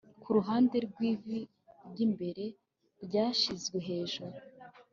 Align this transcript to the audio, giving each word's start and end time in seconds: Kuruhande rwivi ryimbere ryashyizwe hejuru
Kuruhande 0.23 0.75
rwivi 0.87 1.39
ryimbere 1.89 2.45
ryashyizwe 3.05 3.77
hejuru 3.87 4.37